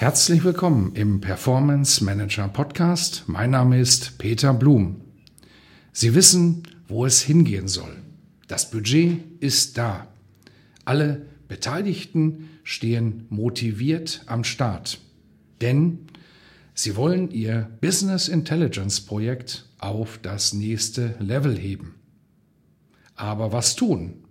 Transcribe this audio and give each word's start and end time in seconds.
Herzlich 0.00 0.44
willkommen 0.44 0.94
im 0.94 1.20
Performance 1.20 2.02
Manager 2.02 2.48
Podcast. 2.48 3.24
Mein 3.26 3.50
Name 3.50 3.78
ist 3.78 4.16
Peter 4.16 4.54
Blum. 4.54 5.02
Sie 5.92 6.14
wissen, 6.14 6.62
wo 6.88 7.04
es 7.04 7.20
hingehen 7.20 7.68
soll. 7.68 7.98
Das 8.48 8.70
Budget 8.70 9.20
ist 9.40 9.76
da. 9.76 10.08
Alle 10.86 11.26
Beteiligten 11.48 12.48
stehen 12.64 13.26
motiviert 13.28 14.22
am 14.24 14.42
Start. 14.42 15.02
Denn 15.60 16.06
sie 16.72 16.96
wollen 16.96 17.30
ihr 17.30 17.68
Business 17.82 18.28
Intelligence 18.28 19.02
Projekt 19.02 19.66
auf 19.76 20.18
das 20.22 20.54
nächste 20.54 21.14
Level 21.18 21.58
heben. 21.58 21.96
Aber 23.16 23.52
was 23.52 23.76
tun, 23.76 24.24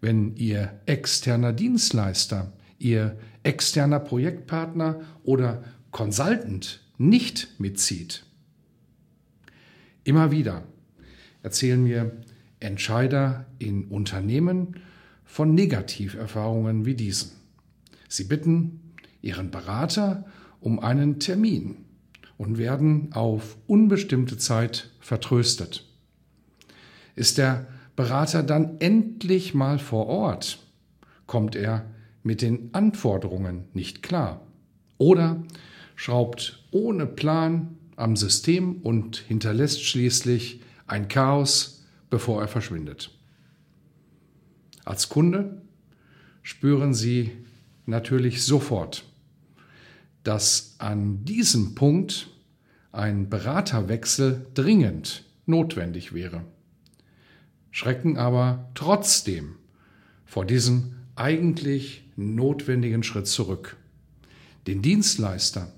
wenn 0.00 0.34
ihr 0.34 0.80
externer 0.86 1.52
Dienstleister 1.52 2.52
Ihr 2.84 3.16
externer 3.44 4.00
Projektpartner 4.00 5.02
oder 5.22 5.62
Consultant 5.90 6.80
nicht 6.98 7.48
mitzieht. 7.58 8.24
Immer 10.02 10.30
wieder 10.30 10.64
erzählen 11.42 11.82
mir 11.82 12.12
Entscheider 12.60 13.46
in 13.58 13.84
Unternehmen 13.86 14.80
von 15.24 15.54
Negativerfahrungen 15.54 16.84
wie 16.86 16.94
diesen. 16.94 17.32
Sie 18.08 18.24
bitten 18.24 18.92
ihren 19.22 19.50
Berater 19.50 20.24
um 20.60 20.78
einen 20.78 21.20
Termin 21.20 21.76
und 22.36 22.58
werden 22.58 23.12
auf 23.12 23.56
unbestimmte 23.66 24.36
Zeit 24.38 24.90
vertröstet. 25.00 25.86
Ist 27.16 27.38
der 27.38 27.66
Berater 27.96 28.42
dann 28.42 28.80
endlich 28.80 29.54
mal 29.54 29.78
vor 29.78 30.06
Ort, 30.06 30.58
kommt 31.26 31.54
er 31.54 31.84
mit 32.24 32.42
den 32.42 32.70
Anforderungen 32.72 33.68
nicht 33.74 34.02
klar 34.02 34.44
oder 34.98 35.44
schraubt 35.94 36.64
ohne 36.72 37.06
Plan 37.06 37.78
am 37.96 38.16
System 38.16 38.78
und 38.78 39.18
hinterlässt 39.18 39.84
schließlich 39.84 40.60
ein 40.86 41.06
Chaos, 41.06 41.84
bevor 42.10 42.40
er 42.40 42.48
verschwindet. 42.48 43.10
Als 44.84 45.08
Kunde 45.08 45.62
spüren 46.42 46.94
Sie 46.94 47.30
natürlich 47.86 48.42
sofort, 48.42 49.04
dass 50.22 50.74
an 50.78 51.24
diesem 51.24 51.74
Punkt 51.74 52.28
ein 52.90 53.28
Beraterwechsel 53.28 54.46
dringend 54.54 55.24
notwendig 55.46 56.14
wäre, 56.14 56.44
schrecken 57.70 58.16
aber 58.16 58.70
trotzdem 58.74 59.56
vor 60.24 60.44
diesem 60.44 60.94
eigentlich 61.16 62.03
notwendigen 62.16 63.02
Schritt 63.02 63.26
zurück. 63.26 63.76
Den 64.66 64.82
Dienstleister 64.82 65.72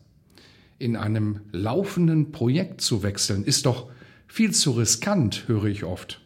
in 0.78 0.96
einem 0.96 1.40
laufenden 1.52 2.32
Projekt 2.32 2.80
zu 2.80 3.02
wechseln, 3.02 3.44
ist 3.44 3.66
doch 3.66 3.90
viel 4.26 4.52
zu 4.52 4.72
riskant, 4.72 5.48
höre 5.48 5.64
ich 5.64 5.84
oft. 5.84 6.20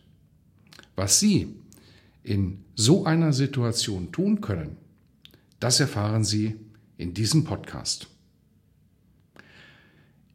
Was 0.97 1.21
Sie 1.21 1.55
in 2.23 2.65
so 2.75 3.05
einer 3.05 3.33
Situation 3.33 4.12
tun 4.12 4.41
können, 4.41 4.77
das 5.61 5.81
erfahren 5.81 6.25
Sie 6.25 6.57
in 6.97 7.15
diesem 7.15 7.45
Podcast. 7.45 8.09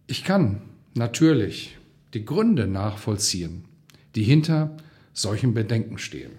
Ich 0.07 0.23
kann 0.23 0.61
natürlich 0.93 1.77
die 2.13 2.25
Gründe 2.25 2.67
nachvollziehen, 2.67 3.65
die 4.15 4.23
hinter 4.23 4.77
solchen 5.13 5.53
Bedenken 5.53 5.97
stehen. 5.97 6.31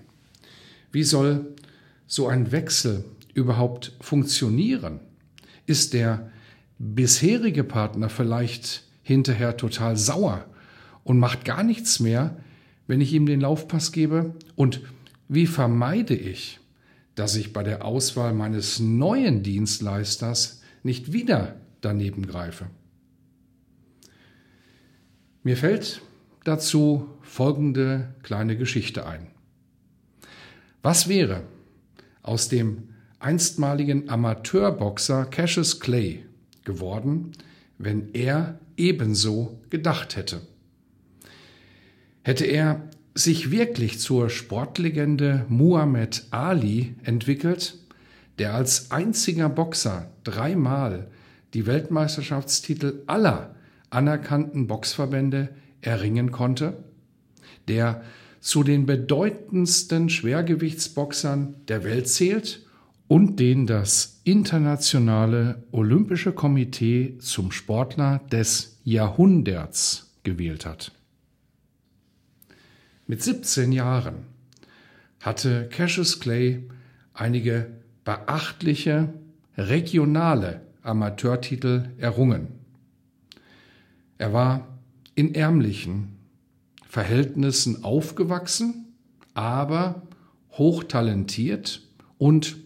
Wie 0.93 1.03
soll 1.03 1.55
so 2.07 2.29
ein 2.29 2.53
Wechsel 2.53 3.05
überhaupt 3.37 3.93
funktionieren? 4.01 5.01
Ist 5.67 5.93
der 5.93 6.31
bisherige 6.79 7.65
Partner 7.65 8.09
vielleicht 8.09 8.85
hinterher 9.03 9.57
total 9.57 9.97
sauer 9.97 10.47
und 11.05 11.19
macht 11.19 11.45
gar 11.45 11.63
nichts 11.63 12.01
mehr, 12.01 12.37
wenn 12.87 13.01
ich 13.01 13.13
ihm 13.13 13.27
den 13.27 13.41
Laufpass 13.41 13.93
gebe? 13.93 14.35
Und 14.55 14.81
wie 15.29 15.47
vermeide 15.47 16.15
ich, 16.15 16.61
dass 17.15 17.37
ich 17.37 17.53
bei 17.53 17.63
der 17.63 17.85
Auswahl 17.85 18.33
meines 18.33 18.81
neuen 18.81 19.43
Dienstleisters 19.43 20.63
nicht 20.83 21.13
wieder 21.13 21.57
daneben 21.83 22.27
greife? 22.27 22.67
Mir 25.43 25.57
fällt 25.57 26.01
dazu 26.45 27.09
folgende 27.23 28.15
kleine 28.23 28.57
Geschichte 28.57 29.07
ein. 29.07 29.29
Was 30.83 31.09
wäre 31.09 31.43
aus 32.23 32.49
dem 32.49 32.96
einstmaligen 33.19 34.09
Amateurboxer 34.09 35.27
Cassius 35.27 35.81
Clay 35.81 36.25
geworden, 36.65 37.33
wenn 37.79 38.13
er 38.15 38.59
ebenso 38.77 39.61
gedacht 39.71 40.17
hätte. 40.17 40.41
Hätte 42.23 42.45
er 42.45 42.89
sich 43.15 43.51
wirklich 43.51 43.99
zur 43.99 44.29
Sportlegende 44.29 45.47
Muhammad 45.49 46.27
Ali 46.31 46.95
entwickelt, 47.05 47.79
der 48.39 48.55
als 48.55 48.91
einziger 48.91 49.49
Boxer 49.49 50.11
dreimal 50.25 51.09
die 51.55 51.67
Weltmeisterschaftstitel 51.67 53.03
aller 53.07 53.55
anerkannten 53.89 54.67
Boxverbände 54.67 55.49
erringen 55.81 56.33
konnte, 56.33 56.85
der 57.69 58.03
zu 58.41 58.63
den 58.63 58.85
bedeutendsten 58.85 60.11
Schwergewichtsboxern 60.11 61.57
der 61.69 61.85
Welt 61.85 62.09
zählt 62.09 62.66
und 63.09 63.39
den 63.39 63.67
das 63.67 64.21
Internationale 64.25 65.63
Olympische 65.71 66.33
Komitee 66.33 67.19
zum 67.19 67.53
Sportler 67.53 68.21
des 68.31 68.79
Jahrhunderts 68.85 70.11
gewählt 70.25 70.67
hat. 70.67 70.93
Mit 73.07 73.23
17 73.23 73.71
Jahren 73.71 74.27
hatte 75.21 75.69
Cassius 75.71 76.19
Clay 76.19 76.65
einige 77.15 77.71
beachtliche 78.05 79.13
regionale 79.57 80.63
Amateurtitel 80.83 81.91
errungen. 81.99 82.49
Er 84.19 84.33
war 84.33 84.67
in 85.15 85.35
ärmlichen 85.35 86.17
Verhältnissen 86.89 87.85
aufgewachsen, 87.85 88.95
aber 89.35 90.03
hochtalentiert 90.53 91.83
und 92.19 92.57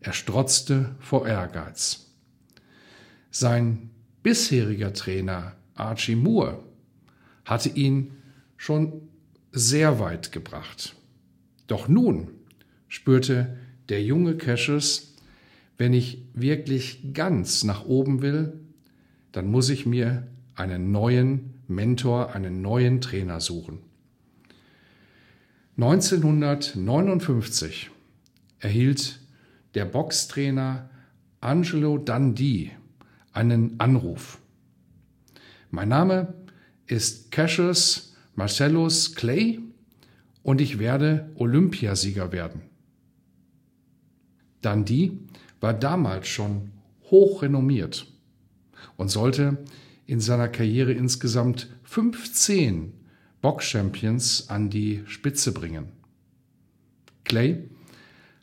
er 0.00 0.12
strotzte 0.12 0.94
vor 1.00 1.26
Ehrgeiz. 1.26 2.06
Sein 3.30 3.90
bisheriger 4.22 4.92
Trainer 4.92 5.54
Archie 5.74 6.16
Moore 6.16 6.62
hatte 7.44 7.68
ihn 7.68 8.12
schon 8.56 9.08
sehr 9.52 9.98
weit 9.98 10.32
gebracht. 10.32 10.94
Doch 11.66 11.88
nun 11.88 12.28
spürte 12.88 13.56
der 13.88 14.02
junge 14.02 14.36
Cassius, 14.36 15.14
wenn 15.76 15.92
ich 15.92 16.24
wirklich 16.34 17.14
ganz 17.14 17.64
nach 17.64 17.86
oben 17.86 18.22
will, 18.22 18.60
dann 19.32 19.50
muss 19.50 19.68
ich 19.68 19.86
mir 19.86 20.26
einen 20.54 20.90
neuen 20.90 21.54
Mentor, 21.68 22.34
einen 22.34 22.62
neuen 22.62 23.00
Trainer 23.00 23.40
suchen. 23.40 23.78
1959 25.76 27.90
erhielt 28.58 29.20
der 29.74 29.84
Boxtrainer 29.84 30.90
Angelo 31.40 31.98
Dundee 31.98 32.72
einen 33.32 33.78
Anruf. 33.78 34.38
Mein 35.70 35.88
Name 35.90 36.34
ist 36.86 37.30
Cassius 37.30 38.16
Marcellus 38.34 39.14
Clay 39.14 39.60
und 40.42 40.60
ich 40.60 40.78
werde 40.78 41.30
Olympiasieger 41.34 42.32
werden. 42.32 42.62
Dundee 44.62 45.12
war 45.60 45.74
damals 45.74 46.28
schon 46.28 46.72
hochrenommiert 47.10 48.06
und 48.96 49.10
sollte 49.10 49.58
in 50.06 50.20
seiner 50.20 50.48
Karriere 50.48 50.92
insgesamt 50.92 51.68
15 51.84 52.92
Box-Champions 53.40 54.48
an 54.48 54.70
die 54.70 55.02
Spitze 55.06 55.52
bringen. 55.52 55.92
Clay 57.24 57.68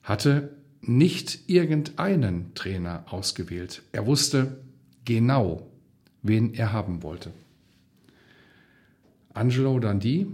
hatte 0.03 0.54
nicht 0.87 1.49
irgendeinen 1.49 2.53
Trainer 2.55 3.05
ausgewählt. 3.09 3.81
Er 3.91 4.05
wusste 4.05 4.59
genau, 5.03 5.67
wen 6.21 6.53
er 6.53 6.73
haben 6.73 7.03
wollte. 7.03 7.31
Angelo 9.33 9.79
Dundee 9.79 10.27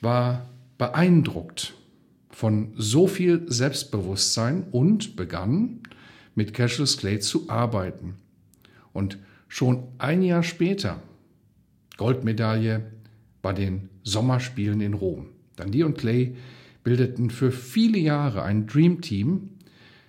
war 0.00 0.48
beeindruckt 0.78 1.74
von 2.30 2.72
so 2.76 3.06
viel 3.06 3.44
Selbstbewusstsein 3.46 4.64
und 4.70 5.16
begann 5.16 5.80
mit 6.34 6.52
Cassius 6.52 6.98
Clay 6.98 7.18
zu 7.18 7.48
arbeiten. 7.48 8.14
Und 8.92 9.18
schon 9.48 9.84
ein 9.98 10.22
Jahr 10.22 10.42
später 10.42 11.02
Goldmedaille 11.96 12.92
bei 13.42 13.52
den 13.52 13.88
Sommerspielen 14.04 14.80
in 14.80 14.94
Rom. 14.94 15.26
Dundee 15.56 15.82
und 15.82 15.98
Clay 15.98 16.36
bildeten 16.84 17.30
für 17.30 17.50
viele 17.50 17.98
Jahre 17.98 18.42
ein 18.42 18.66
Dream 18.66 19.00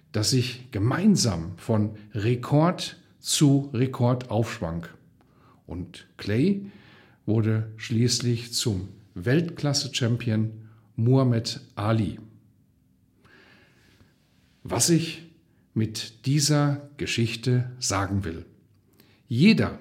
Team, 0.07 0.11
das 0.11 0.29
sich 0.31 0.71
gemeinsam 0.71 1.57
von 1.57 1.91
Rekord 2.13 2.97
zu 3.19 3.69
Rekord 3.73 4.29
aufschwang. 4.29 4.87
Und 5.65 6.07
Clay 6.17 6.71
wurde 7.25 7.71
schließlich 7.77 8.53
zum 8.53 8.89
Weltklasse-Champion 9.15 10.51
Muhammad 10.95 11.61
Ali. 11.75 12.19
Was 14.63 14.89
ich 14.89 15.23
mit 15.73 16.25
dieser 16.25 16.89
Geschichte 16.97 17.71
sagen 17.79 18.23
will. 18.23 18.45
Jeder 19.27 19.77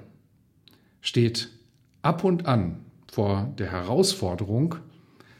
steht 1.00 1.50
ab 2.02 2.24
und 2.24 2.46
an 2.46 2.84
vor 3.10 3.54
der 3.58 3.70
Herausforderung, 3.70 4.76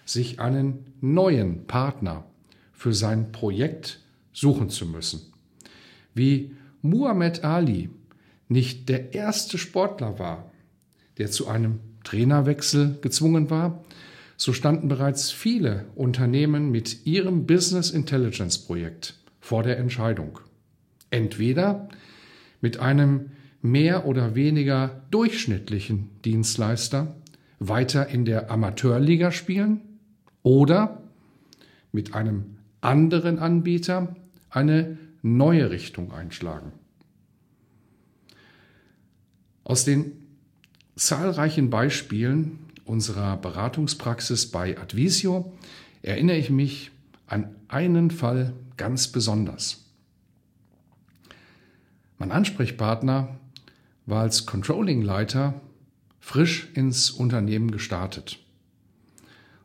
sich 0.07 0.41
einen 0.41 0.95
neuen 1.01 1.67
Partner 1.67 2.25
für 2.73 2.95
sein 2.95 3.33
Projekt 3.33 4.06
suchen 4.37 4.69
zu 4.69 4.85
müssen. 4.87 5.33
Wie 6.15 6.55
Muhammad 6.83 7.43
Ali 7.43 7.89
nicht 8.49 8.89
der 8.91 9.15
erste 9.15 9.57
Sportler 9.57 10.19
war, 10.19 10.53
der 11.17 11.31
zu 11.31 11.49
einem 11.49 11.81
Trainerwechsel 12.05 12.99
gezwungen 13.01 13.49
war, 13.49 13.83
so 14.37 14.53
standen 14.53 14.89
bereits 14.89 15.31
viele 15.31 15.87
Unternehmen 15.95 16.71
mit 16.71 17.07
ihrem 17.07 17.47
Business 17.47 17.91
Intelligence 17.91 18.59
Projekt 18.59 19.15
vor 19.41 19.63
der 19.63 19.79
Entscheidung. 19.79 20.39
Entweder 21.11 21.89
mit 22.61 22.79
einem 22.79 23.31
mehr 23.63 24.07
oder 24.07 24.35
weniger 24.35 25.03
durchschnittlichen 25.11 26.11
Dienstleister 26.27 27.17
weiter 27.59 28.09
in 28.09 28.27
der 28.27 28.51
Amateurliga 28.51 29.33
spielen 29.33 29.81
oder 30.43 31.03
mit 31.91 32.15
einem 32.15 32.59
anderen 32.83 33.39
Anbieter 33.39 34.15
eine 34.57 34.97
neue 35.21 35.71
Richtung 35.71 36.13
einschlagen. 36.13 36.73
Aus 39.65 39.85
den 39.85 40.13
zahlreichen 40.95 41.69
Beispielen 41.69 42.59
unserer 42.87 43.37
Beratungspraxis 43.37 44.51
bei 44.51 44.79
Advisio 44.79 45.53
erinnere 46.01 46.39
ich 46.39 46.49
mich 46.49 46.91
an 47.27 47.55
einen 47.69 48.11
Fall 48.11 48.55
ganz 48.79 49.09
besonders. 49.09 49.85
Mein 52.17 52.33
Ansprechpartner 52.33 53.37
war 54.07 54.23
als 54.23 54.47
Controlling-Leiter 54.47 55.61
frisch 56.19 56.71
ins 56.73 57.11
Unternehmen 57.11 57.71
gestartet. 57.71 58.39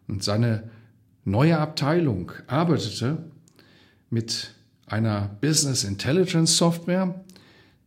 Und 0.09 0.21
seine 0.21 0.69
neue 1.23 1.59
Abteilung 1.59 2.33
arbeitete 2.47 3.23
mit 4.09 4.53
einer 4.91 5.37
Business 5.41 5.83
Intelligence 5.83 6.57
Software, 6.57 7.23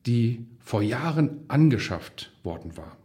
die 0.07 0.47
vor 0.61 0.83
Jahren 0.83 1.41
angeschafft 1.49 2.33
worden 2.43 2.77
war. 2.77 2.97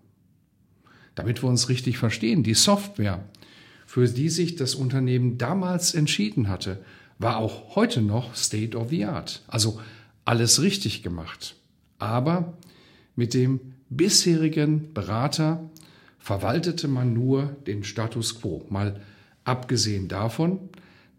Damit 1.15 1.43
wir 1.43 1.49
uns 1.49 1.67
richtig 1.67 1.97
verstehen, 1.97 2.43
die 2.43 2.53
Software, 2.53 3.25
für 3.85 4.07
die 4.07 4.29
sich 4.29 4.55
das 4.55 4.75
Unternehmen 4.75 5.37
damals 5.37 5.93
entschieden 5.93 6.47
hatte, 6.47 6.83
war 7.17 7.37
auch 7.37 7.75
heute 7.75 8.01
noch 8.01 8.35
State 8.35 8.77
of 8.77 8.89
the 8.89 9.03
Art. 9.05 9.43
Also 9.47 9.81
alles 10.23 10.61
richtig 10.61 11.03
gemacht. 11.03 11.55
Aber 11.97 12.53
mit 13.15 13.33
dem 13.33 13.59
bisherigen 13.89 14.93
Berater 14.93 15.69
verwaltete 16.19 16.87
man 16.87 17.13
nur 17.13 17.57
den 17.67 17.83
Status 17.83 18.39
quo. 18.39 18.65
Mal 18.69 19.01
abgesehen 19.43 20.07
davon, 20.07 20.69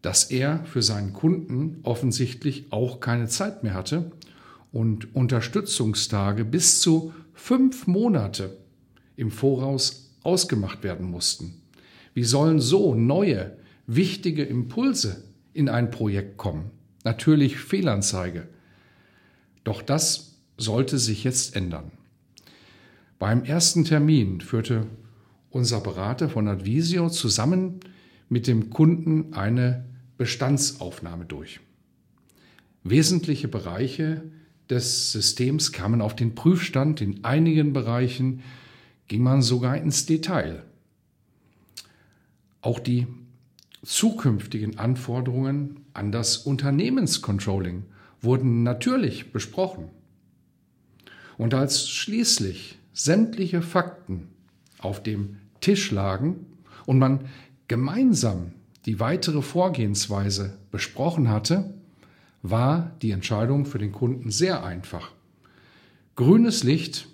dass 0.02 0.24
er 0.24 0.64
für 0.64 0.82
seinen 0.82 1.12
Kunden 1.12 1.80
offensichtlich 1.82 2.66
auch 2.70 3.00
keine 3.00 3.28
Zeit 3.28 3.62
mehr 3.62 3.74
hatte 3.74 4.12
und 4.72 5.14
Unterstützungstage 5.14 6.44
bis 6.44 6.80
zu 6.80 7.12
fünf 7.34 7.86
Monate 7.86 8.56
im 9.16 9.30
Voraus 9.30 10.14
ausgemacht 10.22 10.82
werden 10.82 11.10
mussten. 11.10 11.60
Wie 12.14 12.24
sollen 12.24 12.60
so 12.60 12.94
neue, 12.94 13.56
wichtige 13.86 14.44
Impulse 14.44 15.24
in 15.52 15.68
ein 15.68 15.90
Projekt 15.90 16.36
kommen? 16.36 16.70
Natürlich 17.04 17.58
Fehlanzeige. 17.58 18.48
Doch 19.64 19.82
das 19.82 20.36
sollte 20.56 20.98
sich 20.98 21.24
jetzt 21.24 21.56
ändern. 21.56 21.92
Beim 23.18 23.44
ersten 23.44 23.84
Termin 23.84 24.40
führte 24.40 24.86
unser 25.50 25.80
Berater 25.80 26.28
von 26.28 26.48
Advisio 26.48 27.10
zusammen 27.10 27.80
mit 28.28 28.46
dem 28.46 28.70
Kunden 28.70 29.34
eine 29.34 29.84
Bestandsaufnahme 30.20 31.24
durch. 31.24 31.60
Wesentliche 32.84 33.48
Bereiche 33.48 34.22
des 34.68 35.12
Systems 35.12 35.72
kamen 35.72 36.02
auf 36.02 36.14
den 36.14 36.34
Prüfstand. 36.34 37.00
In 37.00 37.24
einigen 37.24 37.72
Bereichen 37.72 38.42
ging 39.08 39.22
man 39.22 39.40
sogar 39.40 39.78
ins 39.78 40.04
Detail. 40.04 40.62
Auch 42.60 42.80
die 42.80 43.06
zukünftigen 43.82 44.78
Anforderungen 44.78 45.86
an 45.94 46.12
das 46.12 46.36
Unternehmenscontrolling 46.36 47.84
wurden 48.20 48.62
natürlich 48.62 49.32
besprochen. 49.32 49.88
Und 51.38 51.54
als 51.54 51.88
schließlich 51.88 52.78
sämtliche 52.92 53.62
Fakten 53.62 54.28
auf 54.80 55.02
dem 55.02 55.38
Tisch 55.62 55.90
lagen 55.90 56.44
und 56.84 56.98
man 56.98 57.20
gemeinsam 57.68 58.52
die 58.86 59.00
weitere 59.00 59.42
Vorgehensweise 59.42 60.58
besprochen 60.70 61.28
hatte, 61.28 61.74
war 62.42 62.96
die 63.02 63.10
Entscheidung 63.10 63.66
für 63.66 63.78
den 63.78 63.92
Kunden 63.92 64.30
sehr 64.30 64.64
einfach. 64.64 65.12
Grünes 66.16 66.62
Licht 66.62 67.08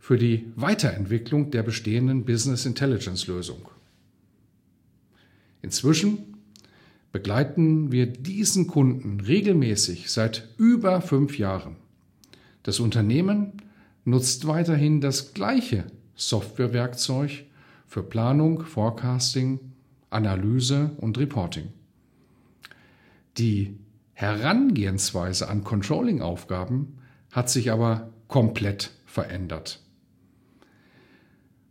für 0.00 0.18
die 0.18 0.46
Weiterentwicklung 0.56 1.50
der 1.50 1.62
bestehenden 1.62 2.24
Business 2.24 2.66
Intelligence 2.66 3.26
Lösung. 3.26 3.68
Inzwischen 5.62 6.36
begleiten 7.12 7.90
wir 7.92 8.06
diesen 8.06 8.66
Kunden 8.66 9.20
regelmäßig 9.20 10.10
seit 10.10 10.48
über 10.56 11.00
fünf 11.00 11.38
Jahren. 11.38 11.76
Das 12.62 12.80
Unternehmen 12.80 13.52
nutzt 14.04 14.46
weiterhin 14.46 15.00
das 15.00 15.34
gleiche 15.34 15.84
Softwarewerkzeug 16.14 17.44
für 17.86 18.02
Planung, 18.02 18.64
Forecasting, 18.64 19.60
Analyse 20.10 20.90
und 20.98 21.18
Reporting. 21.18 21.68
Die 23.36 23.76
Herangehensweise 24.14 25.48
an 25.48 25.62
Controlling-Aufgaben 25.62 26.98
hat 27.30 27.50
sich 27.50 27.70
aber 27.70 28.08
komplett 28.26 28.90
verändert. 29.06 29.80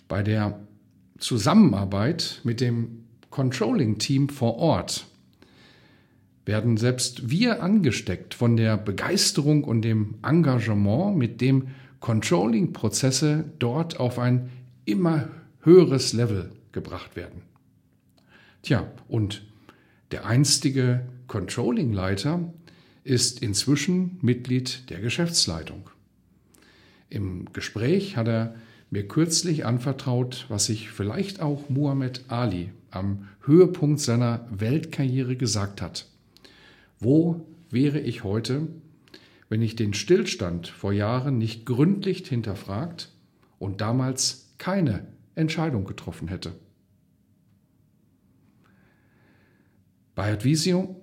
Bei 0.08 0.24
der 0.24 0.60
Zusammenarbeit 1.18 2.42
mit 2.44 2.62
dem 2.62 3.04
Controlling-Team 3.30 4.30
vor 4.30 4.58
Ort 4.58 5.06
werden 6.46 6.78
selbst 6.78 7.30
wir 7.30 7.62
angesteckt 7.62 8.34
von 8.34 8.56
der 8.56 8.78
Begeisterung 8.78 9.64
und 9.64 9.82
dem 9.82 10.16
Engagement, 10.24 11.18
mit 11.18 11.42
dem 11.42 11.68
Controlling-Prozesse 12.00 13.44
dort 13.60 14.00
auf 14.00 14.18
ein 14.20 14.50
immer 14.86 15.28
höheres 15.62 16.14
Level 16.14 16.52
gebracht 16.72 17.16
werden. 17.16 17.42
Tja, 18.68 18.86
und 19.08 19.46
der 20.12 20.26
einstige 20.26 21.08
Controlling-Leiter 21.28 22.52
ist 23.06 23.42
inzwischen 23.42 24.18
Mitglied 24.22 24.90
der 24.90 25.00
Geschäftsleitung. 25.00 25.90
Im 27.10 27.46
Gespräch 27.54 28.18
hat 28.18 28.28
er 28.28 28.56
mir 28.90 29.08
kürzlich 29.08 29.66
anvertraut, 29.66 30.48
was 30.50 30.66
sich 30.66 30.90
vielleicht 30.90 31.40
auch 31.40 31.70
Muhammad 31.70 32.26
Ali 32.28 32.74
am 32.92 33.30
Höhepunkt 33.46 34.02
seiner 34.02 34.46
Weltkarriere 34.52 35.38
gesagt 35.38 35.82
hat. 35.82 36.06
Wo 37.00 37.48
wäre 37.70 38.02
ich 38.02 38.26
heute, 38.26 38.68
wenn 39.48 39.62
ich 39.62 39.78
den 39.78 39.94
Stillstand 39.94 40.68
vor 40.68 40.92
Jahren 40.92 41.38
nicht 41.38 41.66
gründlich 41.66 42.28
hinterfragt 42.28 43.14
und 43.60 43.80
damals 43.80 44.50
keine 44.58 45.08
Entscheidung 45.36 45.86
getroffen 45.86 46.28
hätte? 46.28 46.52
Bei 50.18 50.34
Advisio 50.34 50.96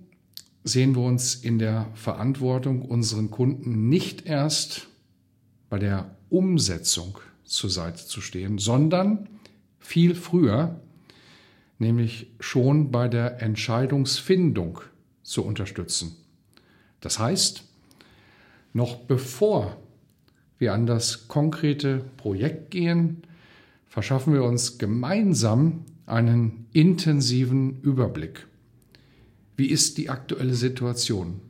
sehen 0.65 0.97
wir 0.97 1.03
uns 1.03 1.37
in 1.37 1.61
der 1.61 1.89
Verantwortung, 1.95 2.83
unseren 2.83 3.31
Kunden 3.31 3.89
nicht 3.89 4.27
erst 4.27 4.89
bei 5.71 5.79
der 5.79 6.17
Umsetzung 6.31 7.19
zur 7.45 7.71
Seite 7.71 8.05
zu 8.05 8.21
stehen, 8.21 8.59
sondern 8.59 9.29
viel 9.79 10.17
früher, 10.17 10.81
nämlich 11.79 12.27
schon 12.41 12.91
bei 12.91 13.07
der 13.07 13.41
Entscheidungsfindung 13.41 14.81
zu 15.23 15.45
unterstützen. 15.45 16.17
Das 17.01 17.21
heißt, 17.21 17.63
noch 18.73 18.97
bevor 18.97 19.77
wir 20.59 20.73
an 20.73 20.87
das 20.87 21.29
konkrete 21.29 22.05
Projekt 22.17 22.73
gehen, 22.73 23.23
verschaffen 23.87 24.35
wir 24.35 24.43
uns 24.43 24.77
gemeinsam 24.79 25.85
einen 26.05 26.67
intensiven 26.73 27.81
Überblick. 27.83 28.49
Wie 29.57 29.67
ist 29.67 29.99
die 29.99 30.11
aktuelle 30.11 30.55
Situation? 30.55 31.41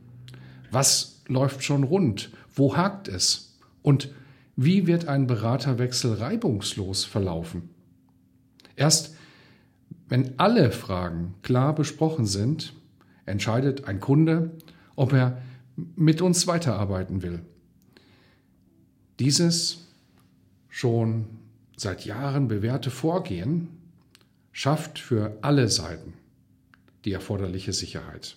Was 0.71 1.21
läuft 1.27 1.63
schon 1.63 1.83
rund? 1.83 2.31
Wo 2.53 2.75
hakt 2.75 3.07
es? 3.07 3.57
Und 3.81 4.13
wie 4.55 4.87
wird 4.87 5.07
ein 5.07 5.27
Beraterwechsel 5.27 6.13
reibungslos 6.13 7.03
verlaufen? 7.03 7.69
Erst 8.75 9.15
wenn 10.07 10.37
alle 10.37 10.71
Fragen 10.71 11.33
klar 11.41 11.73
besprochen 11.73 12.25
sind, 12.25 12.73
entscheidet 13.25 13.85
ein 13.85 13.99
Kunde, 13.99 14.51
ob 14.95 15.13
er 15.13 15.41
mit 15.95 16.21
uns 16.21 16.45
weiterarbeiten 16.45 17.23
will. 17.23 17.41
Dieses 19.19 19.87
schon 20.69 21.25
seit 21.75 22.05
Jahren 22.05 22.47
bewährte 22.47 22.91
Vorgehen 22.91 23.69
schafft 24.51 24.99
für 24.99 25.37
alle 25.41 25.69
Seiten 25.69 26.13
die 27.05 27.11
erforderliche 27.11 27.71
Sicherheit. 27.71 28.35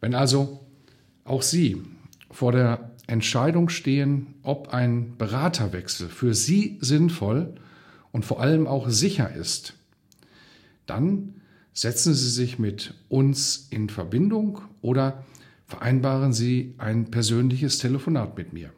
Wenn 0.00 0.14
also 0.14 0.66
auch 1.24 1.42
Sie 1.42 1.82
vor 2.30 2.52
der 2.52 2.92
Entscheidung 3.06 3.68
stehen, 3.68 4.34
ob 4.42 4.68
ein 4.68 5.16
Beraterwechsel 5.16 6.08
für 6.08 6.34
Sie 6.34 6.78
sinnvoll 6.80 7.54
und 8.12 8.24
vor 8.24 8.40
allem 8.40 8.66
auch 8.66 8.88
sicher 8.88 9.32
ist, 9.34 9.74
dann 10.86 11.34
setzen 11.72 12.14
Sie 12.14 12.30
sich 12.30 12.58
mit 12.58 12.94
uns 13.08 13.68
in 13.70 13.88
Verbindung 13.88 14.60
oder 14.80 15.24
vereinbaren 15.66 16.32
Sie 16.32 16.74
ein 16.78 17.10
persönliches 17.10 17.78
Telefonat 17.78 18.36
mit 18.36 18.52
mir. 18.52 18.72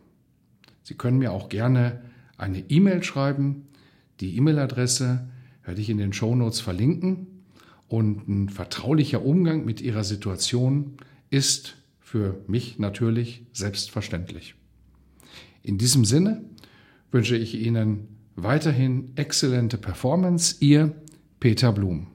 Sie 0.82 0.94
können 0.94 1.18
mir 1.18 1.32
auch 1.32 1.48
gerne 1.48 2.02
eine 2.36 2.58
E-Mail 2.58 3.02
schreiben. 3.02 3.68
Die 4.20 4.36
E-Mail-Adresse 4.36 5.28
werde 5.64 5.80
ich 5.80 5.88
in 5.88 5.98
den 5.98 6.12
Show 6.12 6.34
Notes 6.34 6.60
verlinken. 6.60 7.31
Und 7.92 8.26
ein 8.26 8.48
vertraulicher 8.48 9.22
Umgang 9.22 9.66
mit 9.66 9.82
Ihrer 9.82 10.02
Situation 10.02 10.94
ist 11.28 11.76
für 12.00 12.42
mich 12.46 12.78
natürlich 12.78 13.44
selbstverständlich. 13.52 14.54
In 15.62 15.76
diesem 15.76 16.06
Sinne 16.06 16.42
wünsche 17.10 17.36
ich 17.36 17.54
Ihnen 17.54 18.08
weiterhin 18.34 19.12
exzellente 19.16 19.76
Performance. 19.76 20.56
Ihr 20.60 20.94
Peter 21.38 21.70
Blum. 21.70 22.06